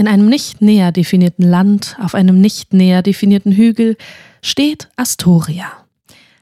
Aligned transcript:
In 0.00 0.08
einem 0.08 0.30
nicht 0.30 0.62
näher 0.62 0.92
definierten 0.92 1.46
Land, 1.46 1.98
auf 2.00 2.14
einem 2.14 2.40
nicht 2.40 2.72
näher 2.72 3.02
definierten 3.02 3.52
Hügel, 3.52 3.98
steht 4.40 4.88
Astoria. 4.96 5.66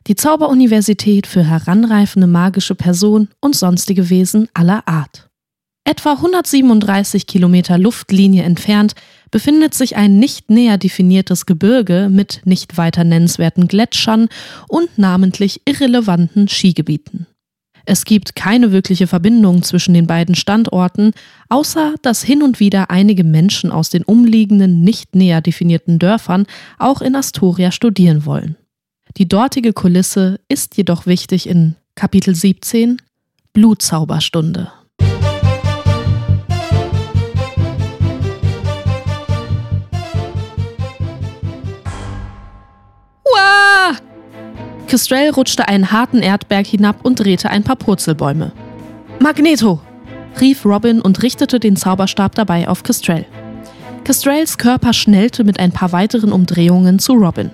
Die 0.06 0.14
Zauberuniversität 0.14 1.26
für 1.26 1.42
heranreifende 1.42 2.28
magische 2.28 2.76
Personen 2.76 3.30
und 3.40 3.56
sonstige 3.56 4.10
Wesen 4.10 4.48
aller 4.54 4.86
Art. 4.86 5.28
Etwa 5.82 6.12
137 6.12 7.26
Kilometer 7.26 7.78
Luftlinie 7.78 8.44
entfernt 8.44 8.94
befindet 9.32 9.74
sich 9.74 9.96
ein 9.96 10.20
nicht 10.20 10.50
näher 10.50 10.78
definiertes 10.78 11.44
Gebirge 11.44 12.10
mit 12.12 12.42
nicht 12.44 12.76
weiter 12.76 13.02
nennenswerten 13.02 13.66
Gletschern 13.66 14.28
und 14.68 14.98
namentlich 14.98 15.62
irrelevanten 15.64 16.46
Skigebieten. 16.46 17.26
Es 17.90 18.04
gibt 18.04 18.36
keine 18.36 18.70
wirkliche 18.70 19.06
Verbindung 19.06 19.62
zwischen 19.62 19.94
den 19.94 20.06
beiden 20.06 20.34
Standorten, 20.34 21.12
außer 21.48 21.94
dass 22.02 22.22
hin 22.22 22.42
und 22.42 22.60
wieder 22.60 22.90
einige 22.90 23.24
Menschen 23.24 23.72
aus 23.72 23.88
den 23.88 24.02
umliegenden, 24.02 24.82
nicht 24.82 25.14
näher 25.14 25.40
definierten 25.40 25.98
Dörfern 25.98 26.44
auch 26.78 27.00
in 27.00 27.16
Astoria 27.16 27.72
studieren 27.72 28.26
wollen. 28.26 28.58
Die 29.16 29.26
dortige 29.26 29.72
Kulisse 29.72 30.38
ist 30.50 30.76
jedoch 30.76 31.06
wichtig 31.06 31.48
in 31.48 31.76
Kapitel 31.94 32.34
17 32.34 33.00
Blutzauberstunde. 33.54 34.70
Kestrel 44.88 45.28
rutschte 45.30 45.68
einen 45.68 45.92
harten 45.92 46.20
Erdberg 46.22 46.66
hinab 46.66 47.04
und 47.04 47.20
drehte 47.20 47.50
ein 47.50 47.62
paar 47.62 47.76
Purzelbäume. 47.76 48.52
Magneto! 49.20 49.80
rief 50.40 50.64
Robin 50.64 51.02
und 51.02 51.22
richtete 51.22 51.60
den 51.60 51.76
Zauberstab 51.76 52.34
dabei 52.34 52.68
auf 52.68 52.84
Kestrel. 52.84 53.26
Kestrels 54.04 54.56
Körper 54.56 54.94
schnellte 54.94 55.44
mit 55.44 55.60
ein 55.60 55.72
paar 55.72 55.92
weiteren 55.92 56.32
Umdrehungen 56.32 56.98
zu 56.98 57.12
Robin. 57.12 57.50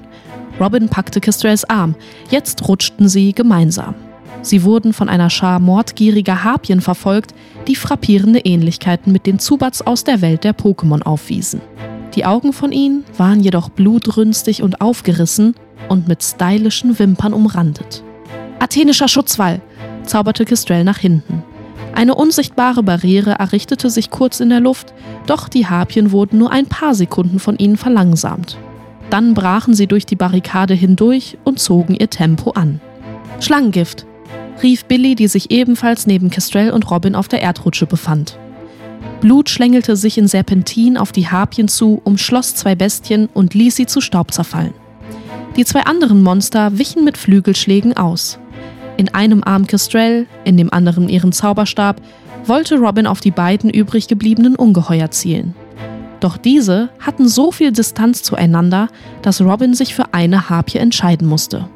Robin 0.61 0.89
packte 0.89 1.21
Kestrels 1.21 1.69
Arm. 1.69 1.97
Jetzt 2.31 2.69
rutschten 2.69 3.09
sie 3.09 3.33
gemeinsam. 3.33 3.97
Sie 4.43 4.63
wurden 4.63 4.93
von 4.93 5.09
einer 5.09 5.31
Schar 5.31 5.59
mordgieriger 5.59 6.45
Harpien 6.45 6.81
verfolgt, 6.81 7.35
die 7.67 7.75
frappierende 7.75 8.41
Ähnlichkeiten 8.41 9.11
mit 9.13 9.27
den 9.27 9.41
Zubats 9.41 9.83
aus 9.83 10.05
der 10.05 10.21
Welt 10.21 10.45
der 10.45 10.57
Pokémon 10.57 11.03
aufwiesen. 11.03 11.61
Die 12.15 12.27
Augen 12.27 12.53
von 12.53 12.71
ihnen 12.71 13.03
waren 13.17 13.41
jedoch 13.41 13.71
blutrünstig 13.71 14.63
und 14.63 14.81
aufgerissen 14.81 15.57
und 15.89 16.09
mit 16.09 16.23
stylischen 16.23 16.99
Wimpern 16.99 17.33
umrandet. 17.33 18.03
Athenischer 18.59 19.09
Schutzwall, 19.09 19.61
zauberte 20.05 20.45
Kestrel 20.45 20.85
nach 20.85 20.99
hinten. 20.99 21.43
Eine 21.95 22.15
unsichtbare 22.15 22.83
Barriere 22.83 23.33
errichtete 23.33 23.89
sich 23.89 24.11
kurz 24.11 24.41
in 24.41 24.49
der 24.49 24.61
Luft, 24.61 24.93
doch 25.27 25.49
die 25.49 25.67
Harpien 25.67 26.11
wurden 26.11 26.39
nur 26.39 26.51
ein 26.51 26.67
paar 26.67 26.95
Sekunden 26.95 27.39
von 27.39 27.57
ihnen 27.57 27.77
verlangsamt. 27.77 28.57
Dann 29.11 29.35
brachen 29.35 29.75
sie 29.75 29.87
durch 29.87 30.07
die 30.07 30.17
Barrikade 30.17 30.75
hindurch 30.75 31.39
und 31.45 31.61
zogen 31.61 31.95
ihr 31.95 32.11
Tempo 32.11 32.51
an. 32.51 32.81
Schlangengift, 33.41 34.07
rief 34.63 34.87
Billy, 34.87 35.15
die 35.15 35.29
sich 35.29 35.51
ebenfalls 35.51 36.07
neben 36.07 36.31
Kestrel 36.31 36.71
und 36.71 36.91
Robin 36.91 37.15
auf 37.15 37.29
der 37.29 37.43
Erdrutsche 37.43 37.87
befand. 37.87 38.39
Blut 39.21 39.49
schlängelte 39.49 39.97
sich 39.97 40.19
in 40.19 40.27
Serpentin 40.27 40.97
auf 40.97 41.13
die 41.13 41.29
Harpien 41.29 41.69
zu, 41.69 42.01
umschloss 42.05 42.57
zwei 42.57 42.75
Bestien 42.75 43.29
und 43.33 43.55
ließ 43.55 43.77
sie 43.77 43.87
zu 43.87 44.01
Staub 44.01 44.33
zerfallen. 44.33 44.75
Die 45.57 45.65
zwei 45.65 45.83
anderen 45.83 46.23
Monster 46.23 46.79
wichen 46.79 47.05
mit 47.05 47.17
Flügelschlägen 47.17 47.97
aus. 47.97 48.39
In 48.97 49.15
einem 49.15 49.45
Arm 49.45 49.67
Kestrel, 49.67 50.27
in 50.45 50.57
dem 50.57 50.73
anderen 50.73 51.09
ihren 51.09 51.33
Zauberstab, 51.33 52.01
wollte 52.45 52.77
Robin 52.77 53.07
auf 53.07 53.21
die 53.21 53.31
beiden 53.31 53.71
übrig 53.71 54.09
gebliebenen 54.09 54.57
Ungeheuer 54.57 55.11
zielen. 55.11 55.55
Doch 56.21 56.37
diese 56.37 56.89
hatten 56.99 57.29
so 57.29 57.53
viel 57.53 57.71
Distanz 57.71 58.23
zueinander, 58.23 58.89
dass 59.23 59.41
Robin 59.41 59.75
sich 59.75 59.95
für 59.95 60.13
eine 60.13 60.49
Harpie 60.49 60.79
entscheiden 60.79 61.29
musste. 61.29 61.69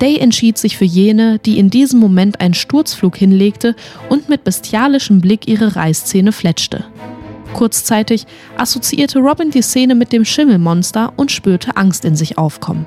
Day 0.00 0.18
entschied 0.18 0.58
sich 0.58 0.76
für 0.76 0.84
jene, 0.84 1.38
die 1.38 1.58
in 1.58 1.70
diesem 1.70 2.00
Moment 2.00 2.40
einen 2.40 2.54
Sturzflug 2.54 3.16
hinlegte 3.16 3.74
und 4.08 4.28
mit 4.28 4.44
bestialischem 4.44 5.20
Blick 5.20 5.48
ihre 5.48 5.76
Reißzähne 5.76 6.32
fletschte. 6.32 6.84
Kurzzeitig 7.54 8.26
assoziierte 8.58 9.20
Robin 9.20 9.50
die 9.50 9.62
Szene 9.62 9.94
mit 9.94 10.12
dem 10.12 10.24
Schimmelmonster 10.24 11.12
und 11.16 11.30
spürte 11.30 11.76
Angst 11.76 12.04
in 12.04 12.16
sich 12.16 12.36
aufkommen. 12.36 12.86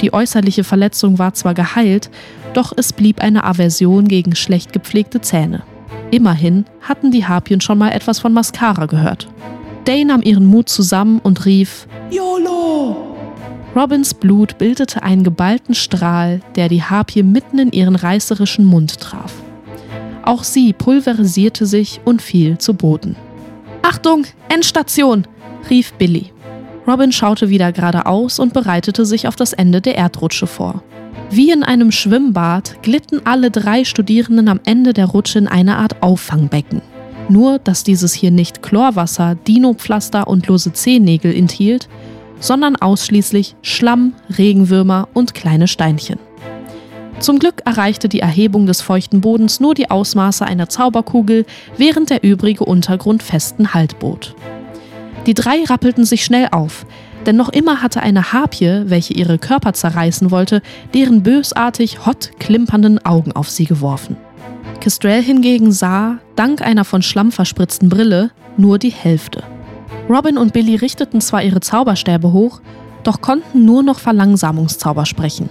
Die 0.00 0.12
äußerliche 0.12 0.64
Verletzung 0.64 1.18
war 1.18 1.34
zwar 1.34 1.54
geheilt, 1.54 2.10
doch 2.54 2.72
es 2.76 2.92
blieb 2.92 3.20
eine 3.20 3.44
Aversion 3.44 4.08
gegen 4.08 4.34
schlecht 4.34 4.72
gepflegte 4.72 5.20
Zähne. 5.20 5.62
Immerhin 6.10 6.64
hatten 6.80 7.10
die 7.10 7.26
Harpien 7.26 7.60
schon 7.60 7.78
mal 7.78 7.90
etwas 7.90 8.18
von 8.18 8.32
Mascara 8.32 8.86
gehört. 8.86 9.28
Day 9.86 10.04
nahm 10.04 10.22
ihren 10.22 10.46
Mut 10.46 10.68
zusammen 10.68 11.20
und 11.22 11.44
rief 11.44 11.86
YOLO! 12.10 13.16
Robins 13.74 14.14
Blut 14.14 14.58
bildete 14.58 15.02
einen 15.02 15.22
geballten 15.22 15.74
Strahl, 15.74 16.40
der 16.54 16.68
die 16.68 16.82
Harpie 16.82 17.22
mitten 17.22 17.58
in 17.58 17.72
ihren 17.72 17.94
reißerischen 17.94 18.64
Mund 18.64 19.00
traf. 19.00 19.32
Auch 20.22 20.44
sie 20.44 20.72
pulverisierte 20.72 21.66
sich 21.66 22.00
und 22.04 22.22
fiel 22.22 22.58
zu 22.58 22.74
Boden. 22.74 23.16
Achtung, 23.82 24.24
Endstation! 24.48 25.26
rief 25.68 25.92
Billy. 25.94 26.32
Robin 26.86 27.10
schaute 27.10 27.48
wieder 27.48 27.72
geradeaus 27.72 28.38
und 28.38 28.52
bereitete 28.52 29.04
sich 29.04 29.26
auf 29.26 29.36
das 29.36 29.52
Ende 29.52 29.80
der 29.80 29.96
Erdrutsche 29.96 30.46
vor. 30.46 30.82
Wie 31.30 31.50
in 31.50 31.64
einem 31.64 31.90
Schwimmbad 31.90 32.82
glitten 32.82 33.20
alle 33.24 33.50
drei 33.50 33.84
Studierenden 33.84 34.48
am 34.48 34.60
Ende 34.64 34.92
der 34.92 35.06
Rutsche 35.06 35.40
in 35.40 35.48
eine 35.48 35.76
Art 35.78 36.02
Auffangbecken. 36.02 36.82
Nur, 37.28 37.58
dass 37.58 37.82
dieses 37.82 38.14
hier 38.14 38.30
nicht 38.30 38.62
Chlorwasser, 38.62 39.34
Dinopflaster 39.34 40.28
und 40.28 40.46
lose 40.46 40.72
Zehennägel 40.72 41.34
enthielt, 41.34 41.88
sondern 42.38 42.76
ausschließlich 42.76 43.56
Schlamm, 43.62 44.12
Regenwürmer 44.38 45.08
und 45.12 45.34
kleine 45.34 45.66
Steinchen. 45.66 46.20
Zum 47.18 47.38
Glück 47.38 47.62
erreichte 47.64 48.08
die 48.08 48.20
Erhebung 48.20 48.66
des 48.66 48.82
feuchten 48.82 49.22
Bodens 49.22 49.58
nur 49.58 49.74
die 49.74 49.90
Ausmaße 49.90 50.44
einer 50.44 50.68
Zauberkugel, 50.68 51.46
während 51.76 52.10
der 52.10 52.22
übrige 52.22 52.64
Untergrund 52.64 53.22
festen 53.22 53.74
Halt 53.74 53.98
bot. 53.98 54.36
Die 55.26 55.34
drei 55.34 55.64
rappelten 55.64 56.04
sich 56.04 56.24
schnell 56.24 56.48
auf, 56.52 56.86
denn 57.26 57.36
noch 57.36 57.48
immer 57.48 57.82
hatte 57.82 58.00
eine 58.00 58.32
Harpie, 58.32 58.84
welche 58.86 59.12
ihre 59.12 59.38
Körper 59.38 59.72
zerreißen 59.72 60.30
wollte, 60.30 60.62
deren 60.94 61.24
bösartig 61.24 62.06
hot 62.06 62.30
klimpernden 62.38 63.04
Augen 63.04 63.32
auf 63.32 63.50
sie 63.50 63.64
geworfen. 63.64 64.16
Kestrel 64.80 65.20
hingegen 65.22 65.72
sah, 65.72 66.18
dank 66.36 66.62
einer 66.62 66.84
von 66.84 67.02
Schlamm 67.02 67.32
verspritzten 67.32 67.88
Brille, 67.88 68.30
nur 68.56 68.78
die 68.78 68.90
Hälfte. 68.90 69.42
Robin 70.08 70.38
und 70.38 70.52
Billy 70.52 70.76
richteten 70.76 71.20
zwar 71.20 71.42
ihre 71.42 71.60
Zauberstäbe 71.60 72.32
hoch, 72.32 72.60
doch 73.02 73.20
konnten 73.20 73.64
nur 73.64 73.82
noch 73.82 73.98
Verlangsamungszauber 73.98 75.06
sprechen. 75.06 75.50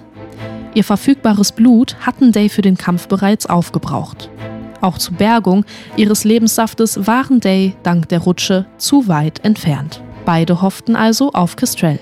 Ihr 0.73 0.85
verfügbares 0.85 1.51
Blut 1.51 1.97
hatten 1.99 2.31
Day 2.31 2.47
für 2.47 2.61
den 2.61 2.77
Kampf 2.77 3.09
bereits 3.09 3.45
aufgebraucht. 3.45 4.29
Auch 4.81 4.97
zur 4.97 5.15
Bergung 5.15 5.65
ihres 5.95 6.23
Lebenssaftes 6.23 7.07
waren 7.07 7.39
Day 7.39 7.75
dank 7.83 8.09
der 8.09 8.19
Rutsche 8.19 8.65
zu 8.77 9.07
weit 9.07 9.43
entfernt. 9.43 10.01
Beide 10.25 10.61
hofften 10.61 10.95
also 10.95 11.31
auf 11.31 11.55
Kestrel. 11.55 11.99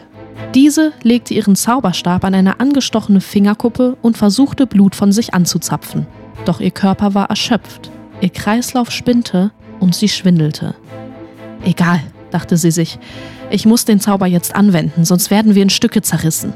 Diese 0.56 0.94
legte 1.04 1.34
ihren 1.34 1.56
Zauberstab 1.56 2.24
an 2.24 2.36
eine 2.36 2.60
angestochene 2.60 3.22
Fingerkuppe 3.22 3.98
und 4.02 4.18
versuchte 4.18 4.68
Blut 4.68 4.96
von 4.96 5.12
sich 5.12 5.34
anzuzapfen. 5.34 6.08
Doch 6.46 6.60
ihr 6.60 6.72
Körper 6.72 7.14
war 7.14 7.30
erschöpft, 7.30 7.92
ihr 8.22 8.30
Kreislauf 8.30 8.92
spinnte 8.92 9.52
und 9.80 9.96
sie 9.96 10.10
schwindelte. 10.10 10.76
Egal, 11.64 12.02
dachte 12.32 12.58
sie 12.58 12.72
sich, 12.72 13.00
ich 13.50 13.66
muss 13.66 13.86
den 13.86 14.00
Zauber 14.00 14.28
jetzt 14.28 14.56
anwenden, 14.56 15.06
sonst 15.06 15.32
werden 15.32 15.56
wir 15.56 15.64
in 15.64 15.70
Stücke 15.70 16.02
zerrissen. 16.02 16.54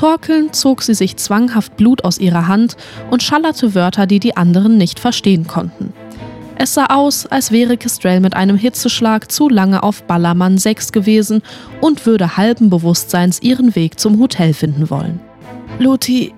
Torkelnd 0.00 0.56
zog 0.56 0.80
sie 0.80 0.94
sich 0.94 1.18
zwanghaft 1.18 1.76
Blut 1.76 2.04
aus 2.04 2.16
ihrer 2.16 2.48
Hand 2.48 2.74
und 3.10 3.22
schallerte 3.22 3.74
Wörter, 3.74 4.06
die 4.06 4.18
die 4.18 4.34
anderen 4.34 4.78
nicht 4.78 4.98
verstehen 4.98 5.46
konnten. 5.46 5.92
Es 6.56 6.72
sah 6.72 6.86
aus, 6.86 7.26
als 7.26 7.52
wäre 7.52 7.76
Kestrel 7.76 8.20
mit 8.20 8.32
einem 8.32 8.56
Hitzeschlag 8.56 9.30
zu 9.30 9.50
lange 9.50 9.82
auf 9.82 10.04
Ballermann 10.04 10.56
6 10.56 10.92
gewesen 10.92 11.42
und 11.82 12.06
würde 12.06 12.38
halben 12.38 12.70
Bewusstseins 12.70 13.42
ihren 13.42 13.74
Weg 13.74 14.00
zum 14.00 14.18
Hotel 14.18 14.54
finden 14.54 14.88
wollen. 14.88 15.20
Bluti. 15.76 16.32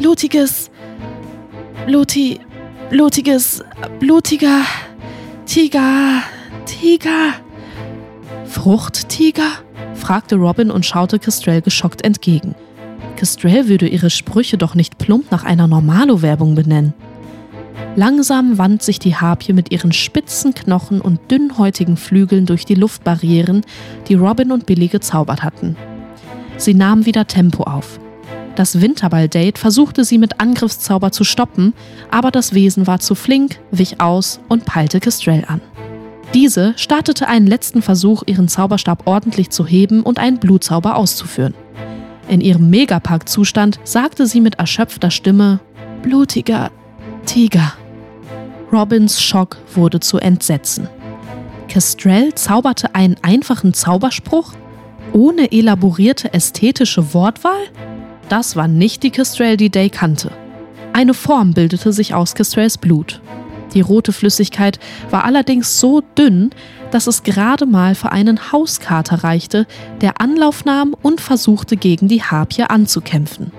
Blutiges. 0.00 0.68
Bluti. 1.86 2.40
Blutiges. 2.90 3.62
Blutiger. 4.00 4.62
Tiger. 5.46 6.24
Tiger. 6.66 7.34
Fruchttiger? 8.44 9.52
fragte 9.94 10.34
Robin 10.34 10.72
und 10.72 10.84
schaute 10.84 11.20
Kestrel 11.20 11.62
geschockt 11.62 12.02
entgegen. 12.02 12.56
Kestrel 13.22 13.68
würde 13.68 13.86
ihre 13.86 14.10
Sprüche 14.10 14.58
doch 14.58 14.74
nicht 14.74 14.98
plump 14.98 15.30
nach 15.30 15.44
einer 15.44 15.68
Normalo-Werbung 15.68 16.56
benennen. 16.56 16.92
Langsam 17.94 18.58
wand 18.58 18.82
sich 18.82 18.98
die 18.98 19.14
Harpie 19.14 19.52
mit 19.52 19.70
ihren 19.70 19.92
spitzen 19.92 20.54
Knochen 20.54 21.00
und 21.00 21.30
dünnhäutigen 21.30 21.96
Flügeln 21.96 22.46
durch 22.46 22.64
die 22.64 22.74
Luftbarrieren, 22.74 23.62
die 24.08 24.16
Robin 24.16 24.50
und 24.50 24.66
Billy 24.66 24.88
gezaubert 24.88 25.44
hatten. 25.44 25.76
Sie 26.56 26.74
nahm 26.74 27.06
wieder 27.06 27.28
Tempo 27.28 27.62
auf. 27.62 28.00
Das 28.56 28.80
Winterball-Date 28.80 29.56
versuchte 29.56 30.02
sie 30.02 30.18
mit 30.18 30.40
Angriffszauber 30.40 31.12
zu 31.12 31.22
stoppen, 31.22 31.74
aber 32.10 32.32
das 32.32 32.54
Wesen 32.54 32.88
war 32.88 32.98
zu 32.98 33.14
flink, 33.14 33.60
wich 33.70 34.00
aus 34.00 34.40
und 34.48 34.64
peilte 34.64 34.98
Kestrel 34.98 35.44
an. 35.46 35.60
Diese 36.34 36.74
startete 36.76 37.28
einen 37.28 37.46
letzten 37.46 37.82
Versuch, 37.82 38.24
ihren 38.26 38.48
Zauberstab 38.48 39.06
ordentlich 39.06 39.50
zu 39.50 39.64
heben 39.64 40.02
und 40.02 40.18
einen 40.18 40.40
Blutzauber 40.40 40.96
auszuführen. 40.96 41.54
In 42.28 42.40
ihrem 42.40 42.70
Megapark-Zustand 42.70 43.80
sagte 43.84 44.26
sie 44.26 44.40
mit 44.40 44.58
erschöpfter 44.58 45.10
Stimme: 45.10 45.60
Blutiger 46.02 46.70
Tiger. 47.26 47.72
Robins 48.72 49.22
Schock 49.22 49.58
wurde 49.74 50.00
zu 50.00 50.18
Entsetzen. 50.18 50.88
Kestrel 51.68 52.34
zauberte 52.34 52.94
einen 52.94 53.16
einfachen 53.22 53.74
Zauberspruch? 53.74 54.52
Ohne 55.12 55.52
elaborierte 55.52 56.32
ästhetische 56.32 57.12
Wortwahl? 57.14 57.64
Das 58.28 58.56
war 58.56 58.68
nicht 58.68 59.02
die 59.02 59.10
Kestrel, 59.10 59.56
die 59.56 59.70
Day 59.70 59.90
kannte. 59.90 60.30
Eine 60.92 61.14
Form 61.14 61.52
bildete 61.52 61.92
sich 61.92 62.14
aus 62.14 62.34
Kestrels 62.34 62.78
Blut. 62.78 63.20
Die 63.74 63.80
rote 63.80 64.12
Flüssigkeit 64.12 64.78
war 65.10 65.24
allerdings 65.24 65.80
so 65.80 66.02
dünn, 66.18 66.50
dass 66.92 67.06
es 67.06 67.24
gerade 67.24 67.66
mal 67.66 67.96
für 67.96 68.12
einen 68.12 68.52
Hauskater 68.52 69.24
reichte, 69.24 69.66
der 70.00 70.20
Anlauf 70.20 70.64
nahm 70.64 70.94
und 71.02 71.20
versuchte, 71.20 71.76
gegen 71.76 72.06
die 72.06 72.22
Harpie 72.22 72.62
anzukämpfen. 72.62 73.50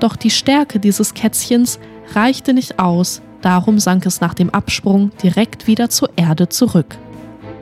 Doch 0.00 0.16
die 0.16 0.30
Stärke 0.30 0.80
dieses 0.80 1.14
Kätzchens 1.14 1.78
reichte 2.14 2.52
nicht 2.52 2.78
aus, 2.80 3.22
darum 3.40 3.78
sank 3.78 4.04
es 4.04 4.20
nach 4.20 4.34
dem 4.34 4.50
Absprung 4.50 5.12
direkt 5.22 5.68
wieder 5.68 5.88
zur 5.88 6.10
Erde 6.16 6.48
zurück. 6.48 6.98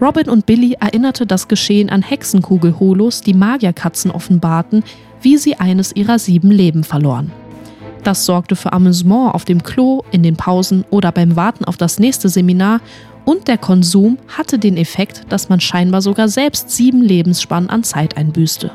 Robin 0.00 0.30
und 0.30 0.46
Billy 0.46 0.78
erinnerte 0.80 1.26
das 1.26 1.46
Geschehen 1.46 1.90
an 1.90 2.00
Hexenkugel-Holos, 2.00 3.20
die 3.20 3.34
Magierkatzen 3.34 4.10
offenbarten, 4.10 4.82
wie 5.20 5.36
sie 5.36 5.56
eines 5.56 5.94
ihrer 5.94 6.18
sieben 6.18 6.50
Leben 6.50 6.82
verloren. 6.82 7.30
Das 8.02 8.24
sorgte 8.24 8.56
für 8.56 8.72
Amüsement 8.72 9.34
auf 9.34 9.44
dem 9.44 9.62
Klo, 9.62 10.02
in 10.10 10.22
den 10.22 10.36
Pausen 10.36 10.86
oder 10.88 11.12
beim 11.12 11.36
Warten 11.36 11.66
auf 11.66 11.76
das 11.76 11.98
nächste 11.98 12.30
Seminar 12.30 12.80
und 13.24 13.48
der 13.48 13.58
Konsum 13.58 14.18
hatte 14.28 14.58
den 14.58 14.76
Effekt, 14.76 15.24
dass 15.28 15.48
man 15.48 15.60
scheinbar 15.60 16.02
sogar 16.02 16.28
selbst 16.28 16.70
sieben 16.70 17.02
Lebensspannen 17.02 17.70
an 17.70 17.84
Zeit 17.84 18.16
einbüßte. 18.16 18.70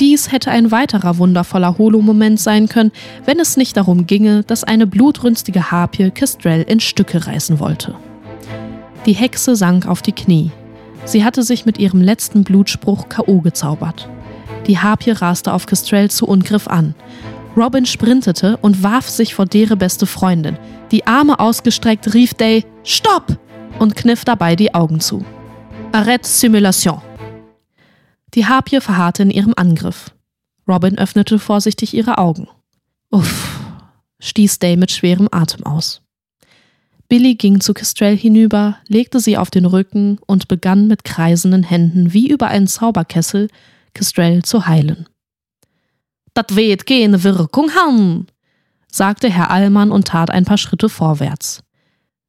Dies 0.00 0.32
hätte 0.32 0.50
ein 0.50 0.72
weiterer 0.72 1.18
wundervoller 1.18 1.78
Holo-Moment 1.78 2.40
sein 2.40 2.68
können, 2.68 2.90
wenn 3.24 3.38
es 3.38 3.56
nicht 3.56 3.76
darum 3.76 4.06
ginge, 4.06 4.42
dass 4.42 4.64
eine 4.64 4.86
blutrünstige 4.86 5.70
Harpie 5.70 6.10
Kestrel 6.10 6.62
in 6.62 6.80
Stücke 6.80 7.26
reißen 7.26 7.60
wollte. 7.60 7.94
Die 9.06 9.12
Hexe 9.12 9.54
sank 9.54 9.86
auf 9.86 10.02
die 10.02 10.12
Knie. 10.12 10.50
Sie 11.04 11.24
hatte 11.24 11.42
sich 11.42 11.66
mit 11.66 11.78
ihrem 11.78 12.00
letzten 12.00 12.42
Blutspruch 12.42 13.08
K.O. 13.08 13.40
gezaubert. 13.40 14.08
Die 14.66 14.78
Harpie 14.78 15.10
raste 15.10 15.52
auf 15.52 15.66
Kestrel 15.66 16.10
zu 16.10 16.26
und 16.26 16.44
griff 16.44 16.66
an. 16.66 16.94
Robin 17.56 17.86
sprintete 17.86 18.56
und 18.62 18.82
warf 18.82 19.08
sich 19.08 19.34
vor 19.34 19.46
deren 19.46 19.78
beste 19.78 20.06
Freundin. 20.06 20.58
Die 20.90 21.06
Arme 21.06 21.38
ausgestreckt 21.38 22.14
rief 22.14 22.34
Day 22.34 22.64
Stopp! 22.82 23.38
Und 23.78 23.96
kniff 23.96 24.24
dabei 24.24 24.56
die 24.56 24.74
Augen 24.74 25.00
zu. 25.00 25.24
Arrête 25.92 26.26
Simulation. 26.26 27.00
Die 28.34 28.46
Harpie 28.46 28.80
verharrte 28.80 29.22
in 29.22 29.30
ihrem 29.30 29.54
Angriff. 29.56 30.10
Robin 30.66 30.98
öffnete 30.98 31.38
vorsichtig 31.38 31.94
ihre 31.94 32.18
Augen. 32.18 32.48
Uff, 33.10 33.60
stieß 34.18 34.58
Day 34.58 34.76
mit 34.76 34.90
schwerem 34.90 35.28
Atem 35.30 35.64
aus. 35.64 36.00
Billy 37.08 37.34
ging 37.34 37.60
zu 37.60 37.74
Kestrel 37.74 38.16
hinüber, 38.16 38.78
legte 38.88 39.20
sie 39.20 39.36
auf 39.36 39.50
den 39.50 39.66
Rücken 39.66 40.18
und 40.26 40.48
begann 40.48 40.88
mit 40.88 41.04
kreisenden 41.04 41.62
Händen 41.62 42.12
wie 42.12 42.28
über 42.28 42.48
einen 42.48 42.66
Zauberkessel 42.66 43.48
Kestrel 43.92 44.42
zu 44.42 44.66
heilen. 44.66 45.06
Dat 46.32 46.56
wird 46.56 46.86
keine 46.86 47.22
Wirkung 47.22 47.70
haben, 47.74 48.26
sagte 48.90 49.30
Herr 49.30 49.50
Allmann 49.50 49.92
und 49.92 50.08
tat 50.08 50.30
ein 50.30 50.44
paar 50.44 50.58
Schritte 50.58 50.88
vorwärts. 50.88 51.62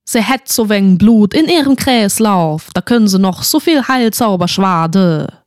Sie 0.08 0.22
hätt 0.22 0.48
so 0.50 0.70
wenig 0.70 1.00
Blut 1.00 1.34
in 1.34 1.48
ihrem 1.48 1.76
Kreislauf, 1.76 2.70
da 2.74 2.82
können 2.82 3.08
sie 3.08 3.20
noch 3.20 3.44
so 3.44 3.60
viel 3.60 3.88
Heilzauber 3.88 4.48
schwade. 4.48 5.42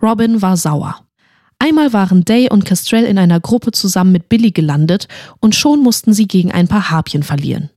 Robin 0.00 0.40
war 0.40 0.56
sauer. 0.56 1.06
Einmal 1.58 1.92
waren 1.92 2.24
Day 2.24 2.50
und 2.50 2.64
Kestrel 2.64 3.04
in 3.04 3.18
einer 3.18 3.38
Gruppe 3.38 3.70
zusammen 3.70 4.10
mit 4.10 4.28
Billy 4.28 4.50
gelandet 4.50 5.06
und 5.38 5.54
schon 5.54 5.80
mussten 5.80 6.12
sie 6.12 6.26
gegen 6.26 6.50
ein 6.50 6.66
paar 6.66 6.90
Harpien 6.90 7.22
verlieren. 7.22 7.70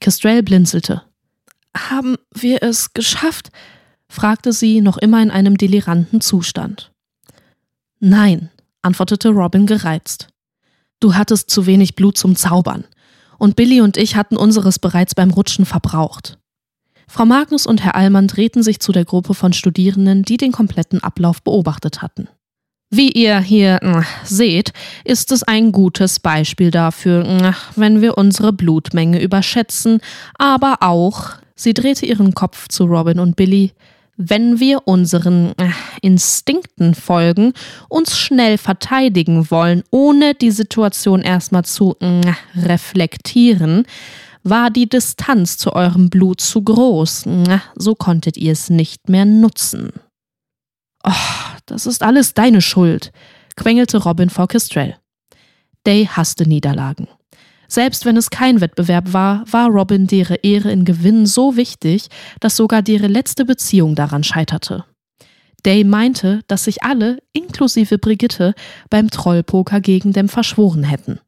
Kestrel 0.00 0.42
blinzelte. 0.42 1.02
Haben 1.76 2.16
wir 2.32 2.62
es 2.62 2.92
geschafft? 2.92 3.50
fragte 4.08 4.52
sie, 4.52 4.80
noch 4.80 4.96
immer 4.98 5.22
in 5.22 5.30
einem 5.30 5.56
deliranten 5.56 6.20
Zustand. 6.20 6.92
Nein, 8.00 8.50
antwortete 8.82 9.28
Robin 9.28 9.66
gereizt. 9.66 10.28
Du 11.00 11.14
hattest 11.14 11.50
zu 11.50 11.66
wenig 11.66 11.94
Blut 11.96 12.18
zum 12.18 12.34
Zaubern. 12.34 12.84
Und 13.38 13.56
Billy 13.56 13.80
und 13.80 13.96
ich 13.96 14.16
hatten 14.16 14.36
unseres 14.36 14.78
bereits 14.78 15.14
beim 15.14 15.30
Rutschen 15.30 15.66
verbraucht. 15.66 16.38
Frau 17.06 17.26
Magnus 17.26 17.66
und 17.66 17.84
Herr 17.84 17.96
Allmann 17.96 18.28
drehten 18.28 18.62
sich 18.62 18.80
zu 18.80 18.92
der 18.92 19.04
Gruppe 19.04 19.34
von 19.34 19.52
Studierenden, 19.52 20.22
die 20.22 20.36
den 20.36 20.52
kompletten 20.52 21.02
Ablauf 21.02 21.42
beobachtet 21.42 22.02
hatten. 22.02 22.28
Wie 22.90 23.10
ihr 23.10 23.40
hier 23.40 23.82
äh, 23.82 24.02
seht, 24.24 24.72
ist 25.04 25.32
es 25.32 25.42
ein 25.42 25.72
gutes 25.72 26.20
Beispiel 26.20 26.70
dafür, 26.70 27.24
äh, 27.26 27.52
wenn 27.76 28.00
wir 28.00 28.16
unsere 28.16 28.52
Blutmenge 28.52 29.20
überschätzen, 29.20 30.00
aber 30.38 30.76
auch, 30.80 31.30
sie 31.56 31.74
drehte 31.74 32.06
ihren 32.06 32.34
Kopf 32.34 32.68
zu 32.68 32.84
Robin 32.84 33.18
und 33.18 33.36
Billy, 33.36 33.72
wenn 34.16 34.60
wir 34.60 34.86
unseren 34.86 35.56
äh, 35.58 35.70
Instinkten 36.02 36.94
folgen, 36.94 37.52
uns 37.88 38.16
schnell 38.16 38.58
verteidigen 38.58 39.50
wollen, 39.50 39.82
ohne 39.90 40.34
die 40.34 40.50
Situation 40.50 41.22
erstmal 41.22 41.64
zu 41.64 41.96
äh, 42.00 42.32
reflektieren, 42.56 43.86
war 44.42 44.70
die 44.70 44.88
Distanz 44.88 45.56
zu 45.56 45.72
eurem 45.72 46.10
Blut 46.10 46.40
zu 46.40 46.62
groß, 46.62 47.26
äh, 47.26 47.58
so 47.76 47.94
konntet 47.94 48.36
ihr 48.36 48.52
es 48.52 48.70
nicht 48.70 49.08
mehr 49.08 49.24
nutzen. 49.24 49.92
Oh, 51.02 51.12
das 51.66 51.86
ist 51.86 52.02
alles 52.02 52.34
deine 52.34 52.60
Schuld, 52.60 53.12
quengelte 53.56 53.98
Robin 53.98 54.30
vor 54.30 54.48
Kestrel. 54.48 54.96
Day 55.86 56.06
hasste 56.06 56.48
Niederlagen. 56.48 57.08
Selbst 57.74 58.04
wenn 58.04 58.16
es 58.16 58.30
kein 58.30 58.60
Wettbewerb 58.60 59.12
war, 59.12 59.42
war 59.50 59.66
Robin 59.66 60.06
deren 60.06 60.36
Ehre 60.44 60.70
in 60.70 60.84
Gewinn 60.84 61.26
so 61.26 61.56
wichtig, 61.56 62.06
dass 62.38 62.54
sogar 62.54 62.82
deren 62.82 63.10
letzte 63.10 63.44
Beziehung 63.44 63.96
daran 63.96 64.22
scheiterte. 64.22 64.84
Day 65.66 65.82
meinte, 65.82 66.42
dass 66.46 66.66
sich 66.66 66.84
alle, 66.84 67.18
inklusive 67.32 67.98
Brigitte, 67.98 68.54
beim 68.90 69.10
Trollpoker 69.10 69.80
gegen 69.80 70.12
dem 70.12 70.28
verschworen 70.28 70.84
hätten. 70.84 71.18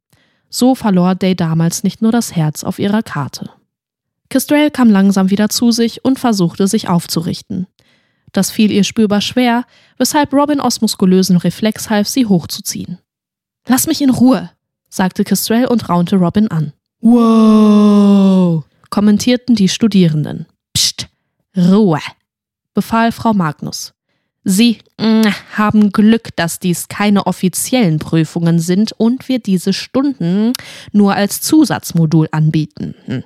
So 0.48 0.76
verlor 0.76 1.16
Day 1.16 1.34
damals 1.34 1.82
nicht 1.82 2.00
nur 2.00 2.12
das 2.12 2.36
Herz 2.36 2.62
auf 2.62 2.78
ihrer 2.78 3.02
Karte. 3.02 3.50
Kestrel 4.28 4.70
kam 4.70 4.88
langsam 4.88 5.30
wieder 5.30 5.48
zu 5.48 5.72
sich 5.72 6.04
und 6.04 6.20
versuchte 6.20 6.68
sich 6.68 6.88
aufzurichten. 6.88 7.66
Das 8.30 8.52
fiel 8.52 8.70
ihr 8.70 8.84
spürbar 8.84 9.20
schwer, 9.20 9.64
weshalb 9.98 10.32
Robin 10.32 10.60
aus 10.60 10.80
muskulösen 10.80 11.38
Reflex 11.38 11.90
half, 11.90 12.06
sie 12.06 12.26
hochzuziehen. 12.26 13.00
Lass 13.66 13.88
mich 13.88 14.00
in 14.00 14.10
Ruhe, 14.10 14.50
sagte 14.88 15.24
Kestrel 15.24 15.66
und 15.66 15.88
raunte 15.88 16.16
Robin 16.16 16.48
an. 16.48 16.72
Wow, 17.00 18.64
kommentierten 18.90 19.54
die 19.54 19.68
Studierenden. 19.68 20.46
Psst, 20.72 21.08
Ruhe, 21.56 22.00
befahl 22.74 23.12
Frau 23.12 23.32
Magnus. 23.32 23.92
Sie 24.48 24.78
mh, 25.00 25.06
mm, 25.06 25.34
haben 25.56 25.90
Glück, 25.90 26.28
dass 26.36 26.60
dies 26.60 26.86
keine 26.86 27.26
offiziellen 27.26 27.98
Prüfungen 27.98 28.60
sind 28.60 28.92
und 28.92 29.28
wir 29.28 29.40
diese 29.40 29.72
Stunden 29.72 30.52
nur 30.92 31.16
als 31.16 31.40
Zusatzmodul 31.40 32.28
anbieten. 32.30 32.94
Hm. 33.06 33.24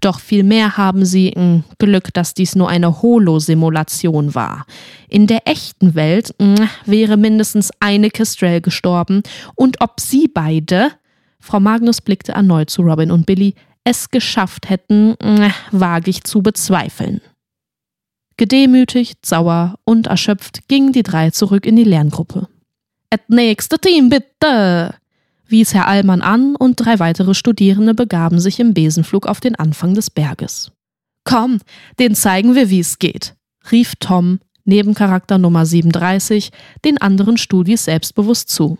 Doch 0.00 0.20
vielmehr 0.20 0.78
haben 0.78 1.04
Sie 1.04 1.34
mh, 1.36 1.42
mm, 1.42 1.64
Glück, 1.78 2.14
dass 2.14 2.32
dies 2.32 2.56
nur 2.56 2.70
eine 2.70 3.02
Holo-Simulation 3.02 4.34
war. 4.34 4.64
In 5.10 5.26
der 5.26 5.46
echten 5.46 5.94
Welt 5.94 6.34
mh, 6.38 6.46
mm, 6.46 6.68
wäre 6.86 7.18
mindestens 7.18 7.70
eine 7.80 8.08
Kestrel 8.08 8.62
gestorben 8.62 9.22
und 9.56 9.82
ob 9.82 10.00
Sie 10.00 10.28
beide 10.32 10.92
Frau 11.40 11.60
Magnus 11.60 12.00
blickte 12.00 12.32
erneut 12.32 12.70
zu 12.70 12.80
Robin 12.80 13.10
und 13.10 13.26
Billy, 13.26 13.54
es 13.84 14.08
geschafft 14.08 14.70
hätten, 14.70 15.14
wage 15.72 16.08
ich 16.08 16.24
zu 16.24 16.40
bezweifeln. 16.40 17.20
Gedemütigt, 18.36 19.24
sauer 19.24 19.76
und 19.84 20.08
erschöpft 20.08 20.68
gingen 20.68 20.92
die 20.92 21.02
drei 21.02 21.30
zurück 21.30 21.66
in 21.66 21.76
die 21.76 21.84
Lerngruppe. 21.84 22.48
Et 23.10 23.22
nächste 23.28 23.78
Team 23.78 24.08
bitte! 24.08 24.94
wies 25.46 25.74
Herr 25.74 25.86
Allmann 25.86 26.22
an 26.22 26.56
und 26.56 26.76
drei 26.76 26.98
weitere 26.98 27.34
Studierende 27.34 27.94
begaben 27.94 28.40
sich 28.40 28.58
im 28.58 28.74
Besenflug 28.74 29.26
auf 29.26 29.40
den 29.40 29.54
Anfang 29.54 29.94
des 29.94 30.10
Berges. 30.10 30.72
Komm, 31.24 31.60
den 31.98 32.14
zeigen 32.14 32.54
wir, 32.54 32.70
wie 32.70 32.80
es 32.80 32.98
geht, 32.98 33.34
rief 33.70 33.94
Tom, 34.00 34.40
Nebencharakter 34.64 35.38
Nummer 35.38 35.66
37, 35.66 36.50
den 36.84 36.98
anderen 36.98 37.36
Studis 37.36 37.84
selbstbewusst 37.84 38.48
zu. 38.48 38.78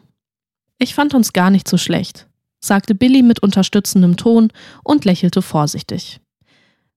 Ich 0.78 0.94
fand 0.94 1.14
uns 1.14 1.32
gar 1.32 1.50
nicht 1.50 1.68
so 1.68 1.76
schlecht 1.76 2.26
sagte 2.64 2.94
Billy 2.94 3.22
mit 3.22 3.42
unterstützendem 3.42 4.16
Ton 4.16 4.50
und 4.82 5.04
lächelte 5.04 5.42
vorsichtig. 5.42 6.20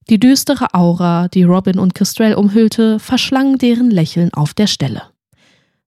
Die 0.09 0.19
düstere 0.19 0.73
Aura, 0.73 1.27
die 1.27 1.43
Robin 1.43 1.79
und 1.79 1.93
Kestrel 1.93 2.35
umhüllte, 2.35 2.99
verschlang 2.99 3.57
deren 3.57 3.91
Lächeln 3.91 4.33
auf 4.33 4.53
der 4.53 4.67
Stelle. 4.67 5.03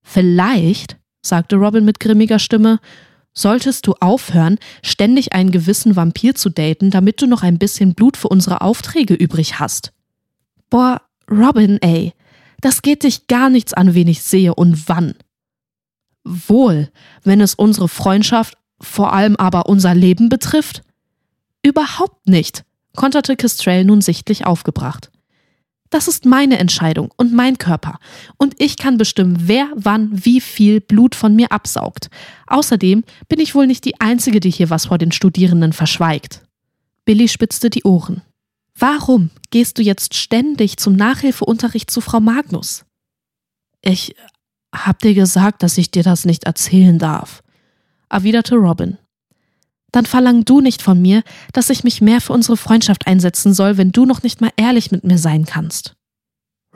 Vielleicht, 0.03 0.99
sagte 1.23 1.57
Robin 1.57 1.85
mit 1.85 2.01
grimmiger 2.01 2.39
Stimme, 2.39 2.81
solltest 3.33 3.87
du 3.87 3.95
aufhören, 4.01 4.59
ständig 4.83 5.33
einen 5.33 5.51
gewissen 5.51 5.97
Vampir 5.97 6.35
zu 6.35 6.51
daten, 6.51 6.91
damit 6.91 7.23
du 7.23 7.27
noch 7.27 7.43
ein 7.43 7.59
bisschen 7.59 7.95
Blut 7.95 8.17
für 8.17 8.29
unsere 8.29 8.61
Aufträge 8.61 9.15
übrig 9.15 9.59
hast. 9.59 9.93
Boah, 10.69 11.01
Robin, 11.31 11.79
ey, 11.81 12.13
das 12.61 12.83
geht 12.83 13.05
dich 13.05 13.27
gar 13.27 13.49
nichts 13.49 13.73
an, 13.73 13.95
wen 13.95 14.09
ich 14.09 14.23
sehe 14.23 14.55
und 14.55 14.89
wann. 14.89 15.15
Wohl, 16.25 16.91
wenn 17.23 17.41
es 17.41 17.55
unsere 17.55 17.89
Freundschaft, 17.89 18.59
vor 18.81 19.13
allem 19.15 19.37
aber 19.37 19.67
unser 19.67 19.95
Leben 19.95 20.29
betrifft? 20.29 20.83
Überhaupt 21.63 22.29
nicht, 22.29 22.65
konterte 22.97 23.37
Kestrel 23.37 23.85
nun 23.85 24.01
sichtlich 24.01 24.47
aufgebracht. 24.47 25.11
Das 25.91 26.07
ist 26.07 26.25
meine 26.25 26.59
Entscheidung 26.59 27.11
und 27.17 27.33
mein 27.33 27.59
Körper. 27.59 27.99
Und 28.39 28.55
ich 28.59 28.77
kann 28.77 28.97
bestimmen, 28.97 29.37
wer 29.41 29.69
wann 29.75 30.25
wie 30.25 30.41
viel 30.41 30.81
Blut 30.81 31.17
von 31.17 31.35
mir 31.35 31.51
absaugt. 31.51 32.11
Außerdem 32.47 33.03
bin 33.29 33.41
ich 33.41 33.57
wohl 33.57 33.67
nicht 33.67 33.85
die 33.85 34.01
Einzige, 34.01 34.39
die 34.39 34.51
hier 34.51 34.71
was 34.71 34.87
vor 34.87 34.99
den 34.99 35.11
Studierenden 35.11 35.73
verschweigt. 35.73 36.43
Billy 37.05 37.27
spitzte 37.27 37.71
die 37.71 37.83
Ohren. 37.83 38.23
Warum 38.79 39.31
gehst 39.51 39.79
du 39.79 39.83
jetzt 39.83 40.15
ständig 40.15 40.77
zum 40.77 40.95
Nachhilfeunterricht 40.95 41.91
zu 41.91 42.01
Frau 42.01 42.21
Magnus? 42.21 42.85
Ich 43.83 44.15
hab 44.73 45.01
dir 45.01 45.15
gesagt, 45.15 45.65
dass 45.65 45.77
ich 45.77 45.91
dir 45.91 46.05
das 46.05 46.25
nicht 46.25 46.45
erzählen 46.45 46.99
darf, 46.99 47.43
erwiderte 48.09 48.55
Robin. 48.55 48.99
Dann 49.93 50.07
verlang 50.07 50.45
du 50.45 50.61
nicht 50.61 50.83
von 50.83 51.01
mir, 51.01 51.23
dass 51.53 51.71
ich 51.71 51.85
mich 51.85 52.01
mehr 52.01 52.21
für 52.21 52.33
unsere 52.33 52.57
Freundschaft 52.57 53.07
einsetzen 53.07 53.55
soll, 53.55 53.77
wenn 53.77 53.93
du 53.93 54.07
noch 54.07 54.23
nicht 54.23 54.41
mal 54.41 54.51
ehrlich 54.57 54.91
mit 54.91 55.05
mir 55.05 55.19
sein 55.19 55.45
kannst. 55.47 55.95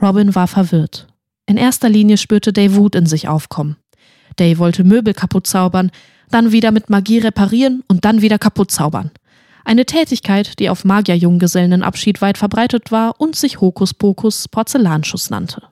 Robin 0.00 0.34
war 0.34 0.48
verwirrt. 0.48 1.06
In 1.46 1.56
erster 1.56 1.88
Linie 1.88 2.16
spürte 2.16 2.52
Day 2.52 2.74
Wut 2.74 2.94
in 2.94 3.06
sich 3.06 3.28
aufkommen. 3.28 3.76
Day 4.38 4.58
wollte 4.58 4.82
Möbel 4.82 5.14
kaputt 5.14 5.46
zaubern, 5.46 5.90
dann 6.30 6.52
wieder 6.52 6.72
mit 6.72 6.90
Magie 6.90 7.18
reparieren 7.18 7.84
und 7.86 8.04
dann 8.04 8.22
wieder 8.22 8.38
kaputt 8.38 8.70
zaubern. 8.70 9.10
Eine 9.64 9.86
Tätigkeit, 9.86 10.58
die 10.58 10.68
auf 10.68 10.84
Magierjunggesellenabschied 10.84 12.20
weit 12.20 12.36
verbreitet 12.36 12.90
war 12.90 13.20
und 13.20 13.36
sich 13.36 13.60
Hokuspokus 13.60 14.48
Porzellanschuss 14.48 15.30
nannte. 15.30 15.62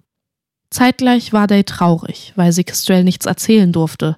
Zeitgleich 0.70 1.34
war 1.34 1.46
Day 1.46 1.64
traurig, 1.64 2.32
weil 2.36 2.52
sie 2.52 2.64
Kestrel 2.64 3.04
nichts 3.04 3.26
erzählen 3.26 3.72
durfte. 3.72 4.16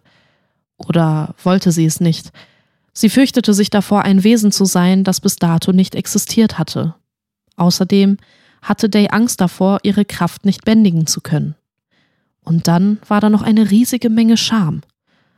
Oder 0.77 1.35
wollte 1.43 1.73
sie 1.73 1.85
es 1.85 2.01
nicht? 2.01 2.31
Sie 2.95 3.09
fürchtete 3.09 3.53
sich 3.53 3.71
davor, 3.71 4.03
ein 4.03 4.23
Wesen 4.23 4.53
zu 4.53 4.65
sein, 4.65 5.03
das 5.03 5.21
bis 5.21 5.37
dato 5.37 5.73
nicht 5.73 5.97
existiert 5.97 6.59
hatte. 6.59 6.95
Außerdem 7.57 8.19
hatte 8.63 8.89
Day 8.89 9.09
Angst 9.11 9.41
davor, 9.41 9.81
ihre 9.83 10.05
Kraft 10.05 10.45
nicht 10.45 10.65
bändigen 10.65 11.07
zu 11.07 11.21
können. 11.21 11.57
Und 12.45 12.69
dann 12.69 12.99
war 13.09 13.21
da 13.21 13.31
noch 13.31 13.43
eine 13.43 13.71
riesige 13.71 14.11
Menge 14.11 14.37
Scham. 14.37 14.83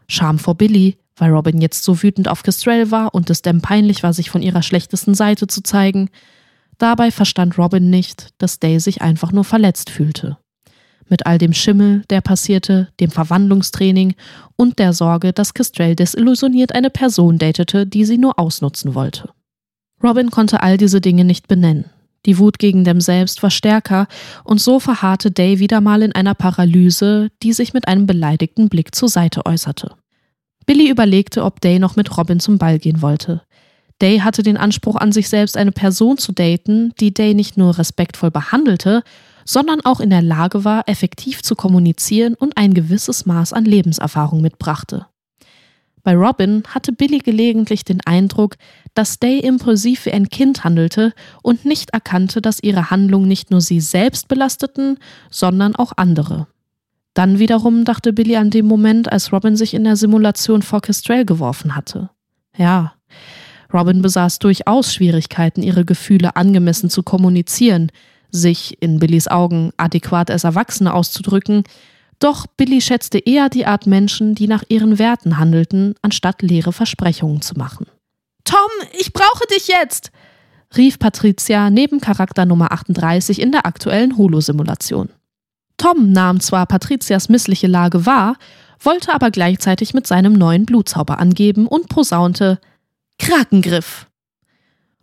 Scham 0.07 0.39
vor 0.39 0.55
Billy, 0.55 0.99
weil 1.17 1.33
Robin 1.33 1.61
jetzt 1.61 1.83
so 1.83 2.03
wütend 2.03 2.29
auf 2.29 2.43
Kestrel 2.43 2.91
war 2.91 3.15
und 3.15 3.31
es 3.31 3.43
dem 3.43 3.63
peinlich 3.63 4.03
war, 4.03 4.13
sich 4.13 4.29
von 4.29 4.43
ihrer 4.43 4.63
schlechtesten 4.63 5.15
Seite 5.15 5.47
zu 5.47 5.63
zeigen. 5.63 6.11
Dabei 6.79 7.11
verstand 7.11 7.57
Robin 7.57 7.89
nicht, 7.89 8.29
dass 8.39 8.61
Day 8.61 8.79
sich 8.81 9.01
einfach 9.01 9.33
nur 9.33 9.45
verletzt 9.45 9.89
fühlte 9.89 10.37
mit 11.09 11.27
all 11.27 11.39
dem 11.39 11.53
Schimmel, 11.53 12.03
der 12.11 12.21
passierte, 12.21 12.89
dem 13.01 13.11
Verwandlungstraining 13.11 14.15
und 14.57 14.79
der 14.79 14.93
Sorge, 14.93 15.33
dass 15.33 15.55
Kestrel 15.55 15.97
desillusioniert 15.97 16.75
eine 16.75 16.91
Person 16.91 17.39
datete, 17.39 17.87
die 17.87 18.05
sie 18.05 18.19
nur 18.19 18.39
ausnutzen 18.39 18.95
wollte. 18.95 19.31
Robin 20.03 20.31
konnte 20.31 20.63
all 20.63 20.77
diese 20.77 21.01
Dinge 21.01 21.25
nicht 21.25 21.49
benennen. 21.49 21.87
Die 22.27 22.39
Wut 22.39 22.59
gegen 22.59 22.85
dem 22.85 23.01
Selbst 23.01 23.43
war 23.43 23.51
stärker 23.51 24.09
und 24.45 24.61
so 24.61 24.81
verharrte 24.81 25.31
Day 25.31 25.61
wieder 25.61 25.81
mal 25.81 26.03
in 26.03 26.13
einer 26.13 26.35
Paralyse, 26.35 27.29
die 27.43 27.53
sich 27.53 27.73
mit 27.73 27.87
einem 27.87 28.07
beleidigten 28.07 28.69
Blick 28.69 28.95
zur 28.95 29.09
Seite 29.09 29.47
äußerte. 29.47 29.93
Billy 30.67 30.91
überlegte, 30.91 31.45
ob 31.45 31.61
Day 31.61 31.79
noch 31.79 31.95
mit 31.95 32.17
Robin 32.17 32.41
zum 32.41 32.59
Ball 32.59 32.81
gehen 32.81 33.01
wollte. 33.01 33.43
Day 34.03 34.19
hatte 34.19 34.43
den 34.43 34.57
Anspruch 34.57 34.97
an 34.97 35.13
sich 35.13 35.29
selbst, 35.29 35.57
eine 35.57 35.73
Person 35.73 36.19
zu 36.19 36.33
daten, 36.33 36.93
die 37.01 37.15
Day 37.15 37.33
nicht 37.33 37.57
nur 37.57 37.79
respektvoll 37.79 38.31
behandelte, 38.31 39.03
sondern 39.47 39.81
auch 39.81 40.01
in 40.01 40.11
der 40.11 40.21
Lage 40.21 40.65
war, 40.65 40.87
effektiv 40.89 41.43
zu 41.43 41.55
kommunizieren 41.55 42.35
und 42.35 42.59
ein 42.59 42.75
gewisses 42.75 43.25
Maß 43.25 43.55
an 43.55 43.65
Lebenserfahrung 43.65 44.43
mitbrachte. 44.43 45.07
Bei 46.03 46.15
Robin 46.15 46.63
hatte 46.69 46.93
Billy 46.93 47.19
gelegentlich 47.19 47.85
den 47.85 48.01
Eindruck, 48.05 48.57
dass 48.95 49.19
Day 49.19 49.41
impulsiv 49.41 50.07
wie 50.07 50.13
ein 50.13 50.29
Kind 50.29 50.63
handelte 50.63 51.13
und 51.43 51.65
nicht 51.65 51.91
erkannte, 51.91 52.41
dass 52.41 52.63
ihre 52.63 52.91
Handlungen 52.91 53.27
nicht 53.27 53.51
nur 53.51 53.61
sie 53.61 53.81
selbst 53.81 54.29
belasteten, 54.29 54.99
sondern 55.31 55.75
auch 55.75 55.93
andere. 55.97 56.47
Dann 57.15 57.39
wiederum 57.39 57.85
dachte 57.85 58.13
Billy 58.13 58.37
an 58.37 58.51
den 58.51 58.67
Moment, 58.67 59.11
als 59.11 59.33
Robin 59.33 59.57
sich 59.57 59.75
in 59.75 59.85
der 59.85 59.97
Simulation 59.97 60.63
vor 60.63 60.81
Kestrel 60.81 61.25
geworfen 61.25 61.75
hatte. 61.75 62.11
Ja, 62.57 62.93
Robin 63.73 64.03
besaß 64.03 64.39
durchaus 64.39 64.95
Schwierigkeiten, 64.95 65.63
ihre 65.63 65.85
Gefühle 65.85 66.37
angemessen 66.37 66.91
zu 66.91 67.03
kommunizieren, 67.03 67.91
sich 68.31 68.81
in 68.81 68.99
Billys 68.99 69.29
Augen 69.29 69.73
adäquat 69.77 70.31
als 70.31 70.45
Erwachsene 70.45 70.93
auszudrücken, 70.93 71.65
doch 72.19 72.47
Billy 72.47 72.81
schätzte 72.81 73.19
eher 73.19 73.49
die 73.49 73.67
Art 73.67 73.87
Menschen, 73.87 74.35
die 74.35 74.47
nach 74.47 74.65
ihren 74.69 74.99
Werten 74.99 75.39
handelten, 75.39 75.95
anstatt 76.03 76.43
leere 76.43 76.73
Versprechungen 76.73 77.43
zu 77.43 77.55
machen. 77.57 77.87
Tom, 78.45 78.71
ich 78.99 79.13
brauche 79.13 79.47
dich 79.55 79.69
jetzt! 79.69 80.11
rief 80.77 80.99
Patricia 80.99 81.71
neben 81.71 82.01
Charakter 82.01 82.45
Nummer 82.45 82.73
38 82.73 83.41
in 83.41 83.53
der 83.53 83.67
aktuellen 83.67 84.17
Holo-Simulation. 84.17 85.11
Tom 85.77 86.13
nahm 86.13 86.41
zwar 86.41 86.67
Patricias 86.67 87.29
missliche 87.29 87.67
Lage 87.67 88.07
wahr, 88.07 88.37
wollte 88.81 89.15
aber 89.15 89.31
gleichzeitig 89.31 89.95
mit 89.95 90.07
seinem 90.07 90.33
neuen 90.33 90.67
Blutzauber 90.67 91.19
angeben 91.19 91.67
und 91.67 91.89
posaunte 91.89 92.59
Krakengriff. 93.19 94.07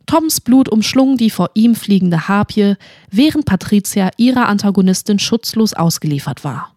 Toms 0.06 0.42
Blut 0.42 0.70
umschlung 0.70 1.18
die 1.18 1.30
vor 1.30 1.52
ihm 1.54 1.76
fliegende 1.76 2.28
Harpie, 2.28 2.76
während 3.10 3.46
Patricia 3.46 4.12
ihrer 4.18 4.48
Antagonistin 4.48 5.20
schutzlos 5.20 5.74
ausgeliefert 5.74 6.44
war. 6.44 6.76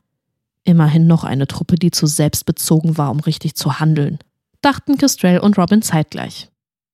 Immerhin 0.64 1.06
noch 1.06 1.24
eine 1.24 1.46
Truppe, 1.46 1.76
die 1.76 1.90
zu 1.90 2.06
selbstbezogen 2.06 2.98
war, 2.98 3.10
um 3.10 3.20
richtig 3.20 3.54
zu 3.54 3.78
handeln, 3.78 4.18
dachten 4.62 4.98
Kestrel 4.98 5.38
und 5.38 5.58
Robin 5.58 5.82
zeitgleich. 5.82 6.48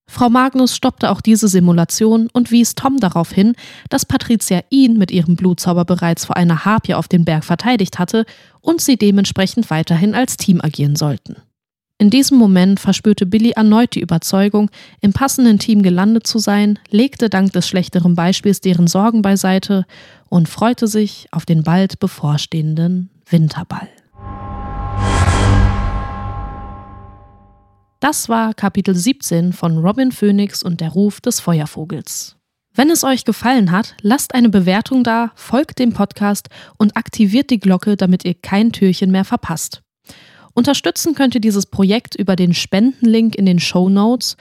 Frau 0.06 0.28
Magnus 0.28 0.76
stoppte 0.76 1.10
auch 1.10 1.22
diese 1.22 1.48
Simulation 1.48 2.28
und 2.32 2.50
wies 2.50 2.74
Tom 2.74 2.98
darauf 2.98 3.32
hin, 3.32 3.54
dass 3.88 4.04
Patricia 4.04 4.60
ihn 4.68 4.98
mit 4.98 5.10
ihrem 5.10 5.36
Blutzauber 5.36 5.86
bereits 5.86 6.26
vor 6.26 6.36
einer 6.36 6.66
Harpie 6.66 6.94
auf 6.94 7.08
den 7.08 7.24
Berg 7.24 7.44
verteidigt 7.44 7.98
hatte 7.98 8.26
und 8.60 8.82
sie 8.82 8.98
dementsprechend 8.98 9.70
weiterhin 9.70 10.14
als 10.14 10.36
Team 10.36 10.60
agieren 10.60 10.96
sollten. 10.96 11.36
In 12.02 12.10
diesem 12.10 12.36
Moment 12.36 12.80
verspürte 12.80 13.26
Billy 13.26 13.50
erneut 13.50 13.94
die 13.94 14.00
Überzeugung, 14.00 14.72
im 15.00 15.12
passenden 15.12 15.60
Team 15.60 15.84
gelandet 15.84 16.26
zu 16.26 16.40
sein, 16.40 16.80
legte 16.90 17.30
dank 17.30 17.52
des 17.52 17.68
schlechteren 17.68 18.16
Beispiels 18.16 18.60
deren 18.60 18.88
Sorgen 18.88 19.22
beiseite 19.22 19.86
und 20.28 20.48
freute 20.48 20.88
sich 20.88 21.28
auf 21.30 21.46
den 21.46 21.62
bald 21.62 22.00
bevorstehenden 22.00 23.08
Winterball. 23.30 23.88
Das 28.00 28.28
war 28.28 28.52
Kapitel 28.54 28.96
17 28.96 29.52
von 29.52 29.78
Robin 29.78 30.10
Phoenix 30.10 30.64
und 30.64 30.80
der 30.80 30.88
Ruf 30.88 31.20
des 31.20 31.38
Feuervogels. 31.38 32.34
Wenn 32.74 32.90
es 32.90 33.04
euch 33.04 33.24
gefallen 33.24 33.70
hat, 33.70 33.94
lasst 34.00 34.34
eine 34.34 34.48
Bewertung 34.48 35.04
da, 35.04 35.30
folgt 35.36 35.78
dem 35.78 35.92
Podcast 35.92 36.48
und 36.78 36.96
aktiviert 36.96 37.50
die 37.50 37.60
Glocke, 37.60 37.96
damit 37.96 38.24
ihr 38.24 38.34
kein 38.34 38.72
Türchen 38.72 39.12
mehr 39.12 39.24
verpasst. 39.24 39.82
Unterstützen 40.54 41.14
könnt 41.14 41.34
ihr 41.34 41.40
dieses 41.40 41.66
Projekt 41.66 42.14
über 42.14 42.36
den 42.36 42.54
Spendenlink 42.54 43.34
in 43.34 43.46
den 43.46 43.58
Show 43.58 43.88
Notes 43.88 44.36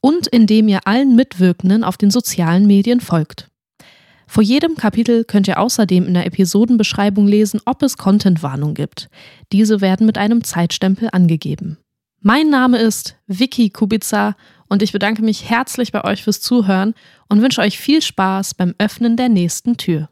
und 0.00 0.26
indem 0.26 0.68
ihr 0.68 0.86
allen 0.86 1.14
Mitwirkenden 1.14 1.84
auf 1.84 1.96
den 1.96 2.10
sozialen 2.10 2.66
Medien 2.66 3.00
folgt. 3.00 3.48
Vor 4.26 4.44
jedem 4.44 4.76
Kapitel 4.76 5.24
könnt 5.24 5.48
ihr 5.48 5.58
außerdem 5.58 6.06
in 6.06 6.14
der 6.14 6.24
Episodenbeschreibung 6.26 7.26
lesen, 7.26 7.60
ob 7.64 7.82
es 7.82 7.96
Contentwarnung 7.96 8.74
gibt. 8.74 9.08
Diese 9.50 9.80
werden 9.80 10.06
mit 10.06 10.18
einem 10.18 10.44
Zeitstempel 10.44 11.08
angegeben. 11.10 11.78
Mein 12.20 12.50
Name 12.50 12.78
ist 12.78 13.16
Vicky 13.26 13.70
Kubica 13.70 14.36
und 14.68 14.82
ich 14.82 14.92
bedanke 14.92 15.22
mich 15.22 15.48
herzlich 15.48 15.90
bei 15.90 16.04
euch 16.04 16.22
fürs 16.22 16.40
Zuhören 16.40 16.94
und 17.28 17.42
wünsche 17.42 17.62
euch 17.62 17.78
viel 17.78 18.02
Spaß 18.02 18.54
beim 18.54 18.74
Öffnen 18.78 19.16
der 19.16 19.30
nächsten 19.30 19.78
Tür. 19.78 20.09